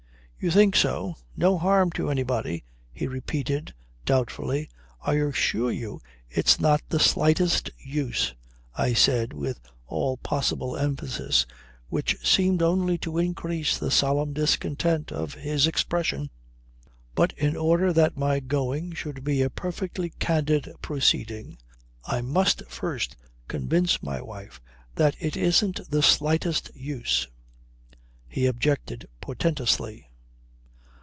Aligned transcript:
"You 0.43 0.49
think 0.49 0.75
so? 0.75 1.17
No 1.37 1.55
harm 1.59 1.91
to 1.91 2.09
anybody?" 2.09 2.63
he 2.91 3.05
repeated 3.05 3.75
doubtfully. 4.05 4.71
"I 5.03 5.13
assure 5.17 5.71
you 5.71 6.01
it's 6.31 6.59
not 6.59 6.81
the 6.89 6.99
slightest 6.99 7.69
use," 7.77 8.33
I 8.75 8.93
said 8.95 9.33
with 9.33 9.59
all 9.85 10.17
possible 10.17 10.75
emphasis 10.75 11.45
which 11.89 12.17
seemed 12.27 12.63
only 12.63 12.97
to 13.05 13.19
increase 13.19 13.77
the 13.77 13.91
solemn 13.91 14.33
discontent 14.33 15.11
of 15.11 15.35
his 15.35 15.67
expression. 15.67 16.31
"But 17.13 17.33
in 17.33 17.55
order 17.55 17.93
that 17.93 18.17
my 18.17 18.39
going 18.39 18.93
should 18.93 19.23
be 19.23 19.43
a 19.43 19.49
perfectly 19.51 20.09
candid 20.17 20.69
proceeding 20.81 21.59
I 22.03 22.21
must 22.21 22.63
first 22.67 23.15
convince 23.47 24.01
my 24.01 24.19
wife 24.19 24.59
that 24.95 25.15
it 25.19 25.37
isn't 25.37 25.91
the 25.91 26.01
slightest 26.01 26.71
use," 26.75 27.27
he 28.27 28.47
objected 28.47 29.07
portentously. 29.21 30.07